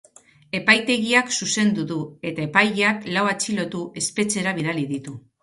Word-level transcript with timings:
Epaitegiak 0.59 1.29
zuzendu 1.37 1.85
du 1.91 1.97
eta 2.31 2.47
epaileak 2.47 3.07
lau 3.19 3.27
atxilotu 3.35 3.85
espetxera 4.03 4.57
bidali 4.59 4.89
ditu. 4.97 5.17